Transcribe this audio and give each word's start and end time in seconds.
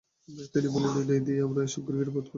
তিনি 0.53 0.67
বললেন, 0.75 1.07
এ 1.15 1.19
দিয়ে 1.27 1.41
আমি 1.45 1.53
এসব 1.67 1.81
গিরগিটি 1.87 2.11
বধ 2.15 2.17
করি। 2.17 2.29